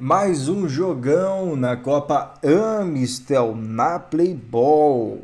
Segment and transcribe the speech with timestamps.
[0.00, 5.20] Mais um jogão na Copa Amistel na Playball.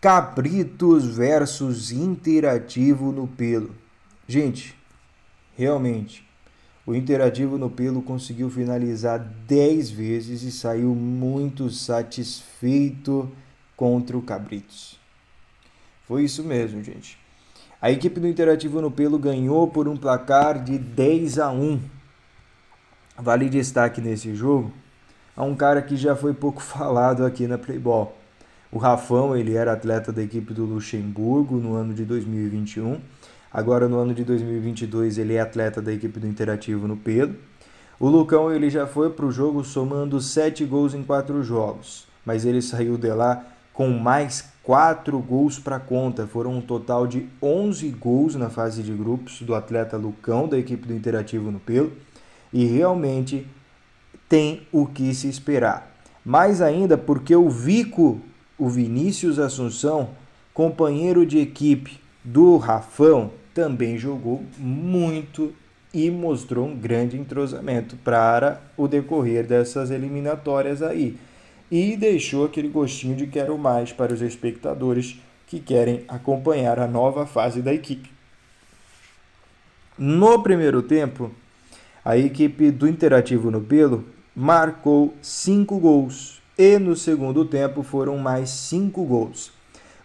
[0.00, 3.74] Cabritos versus Interativo no Pelo.
[4.26, 4.74] Gente,
[5.54, 6.26] realmente,
[6.86, 13.30] o Interativo no Pelo conseguiu finalizar 10 vezes e saiu muito satisfeito
[13.76, 14.98] contra o Cabritos.
[16.06, 17.18] Foi isso mesmo, gente.
[17.78, 21.97] A equipe do Interativo no Pelo ganhou por um placar de 10 a 1
[23.20, 24.72] Vale destaque nesse jogo
[25.36, 28.16] a um cara que já foi pouco falado aqui na Playball.
[28.70, 33.00] O Rafão, ele era atleta da equipe do Luxemburgo no ano de 2021.
[33.52, 37.36] Agora no ano de 2022 ele é atleta da equipe do Interativo no Pedro.
[37.98, 42.44] O Lucão ele já foi para o jogo somando 7 gols em 4 jogos, mas
[42.44, 46.26] ele saiu de lá com mais 4 gols para conta.
[46.26, 50.86] Foram um total de 11 gols na fase de grupos do atleta Lucão da equipe
[50.86, 51.90] do Interativo no Pelo
[52.52, 53.46] e realmente
[54.28, 55.96] tem o que se esperar.
[56.24, 58.20] Mais ainda porque o Vico,
[58.58, 60.10] o Vinícius Assunção,
[60.52, 65.54] companheiro de equipe do Rafão, também jogou muito
[65.92, 71.16] e mostrou um grande entrosamento para o decorrer dessas eliminatórias aí.
[71.70, 77.26] E deixou aquele gostinho de quero mais para os espectadores que querem acompanhar a nova
[77.26, 78.10] fase da equipe.
[79.96, 81.30] No primeiro tempo,
[82.08, 84.02] a equipe do Interativo no Pelo
[84.34, 89.52] marcou cinco gols e no segundo tempo foram mais cinco gols.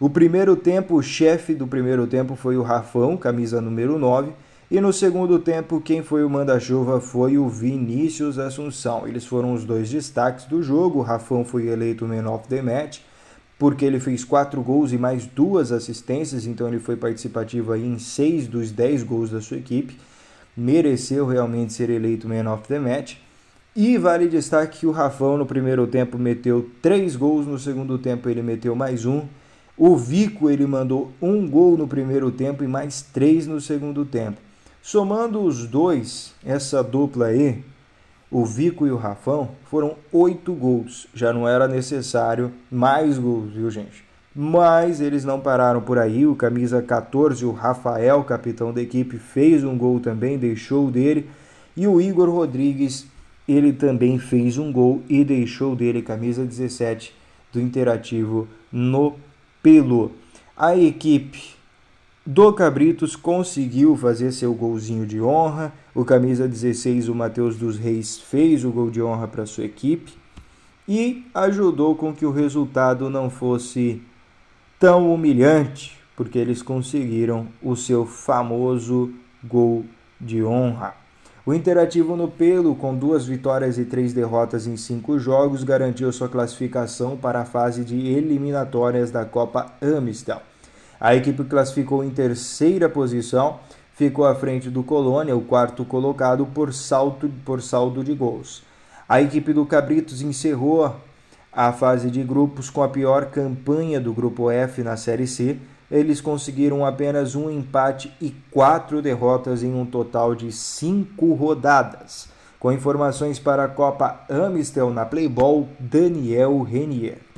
[0.00, 4.32] O primeiro tempo, o chefe do primeiro tempo foi o Rafão, camisa número 9,
[4.68, 9.06] e no segundo tempo quem foi o manda-chuva foi o Vinícius Assunção.
[9.06, 10.98] Eles foram os dois destaques do jogo.
[10.98, 12.98] O Rafão foi eleito Man of the Match
[13.56, 18.00] porque ele fez quatro gols e mais duas assistências, então ele foi participativo aí em
[18.00, 19.96] seis dos dez gols da sua equipe
[20.56, 23.16] mereceu realmente ser eleito Man of the Match.
[23.74, 28.28] E vale destaque que o Rafão no primeiro tempo meteu três gols, no segundo tempo
[28.28, 29.22] ele meteu mais um.
[29.76, 34.38] O Vico ele mandou um gol no primeiro tempo e mais três no segundo tempo.
[34.82, 37.64] Somando os dois, essa dupla aí,
[38.30, 41.06] o Vico e o Rafão, foram oito gols.
[41.14, 44.11] Já não era necessário mais gols, viu gente?
[44.34, 46.26] Mas eles não pararam por aí.
[46.26, 51.28] O camisa 14, o Rafael, capitão da equipe, fez um gol também, deixou dele.
[51.76, 53.06] E o Igor Rodrigues,
[53.46, 57.14] ele também fez um gol e deixou dele camisa 17
[57.52, 59.16] do Interativo no
[59.62, 60.12] pelo.
[60.56, 61.54] A equipe
[62.24, 65.72] do Cabritos conseguiu fazer seu golzinho de honra.
[65.94, 70.12] O camisa 16, o Matheus dos Reis, fez o gol de honra para sua equipe
[70.88, 74.00] e ajudou com que o resultado não fosse
[74.82, 79.12] tão humilhante, porque eles conseguiram o seu famoso
[79.44, 79.84] gol
[80.20, 80.96] de honra.
[81.46, 86.28] O Interativo no Pelo, com duas vitórias e três derrotas em cinco jogos, garantiu sua
[86.28, 90.42] classificação para a fase de eliminatórias da Copa Amistel.
[91.00, 93.60] A equipe classificou em terceira posição,
[93.94, 98.64] ficou à frente do Colônia, o quarto colocado, por, salto, por saldo de gols.
[99.08, 100.96] A equipe do Cabritos encerrou
[101.52, 105.58] a fase de grupos com a pior campanha do grupo F na Série C,
[105.90, 112.28] eles conseguiram apenas um empate e quatro derrotas em um total de cinco rodadas.
[112.58, 117.18] Com informações para a Copa Amistel na Playball, Daniel Renier.